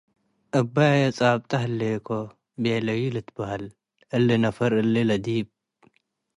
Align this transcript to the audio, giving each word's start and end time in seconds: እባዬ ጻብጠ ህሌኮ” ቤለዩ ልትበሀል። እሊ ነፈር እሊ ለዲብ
እባዬ 0.59 1.01
ጻብጠ 1.17 1.51
ህሌኮ” 1.63 2.07
ቤለዩ 2.61 3.01
ልትበሀል። 3.15 3.63
እሊ 4.15 4.27
ነፈር 4.45 4.71
እሊ 4.81 4.95
ለዲብ 5.09 5.47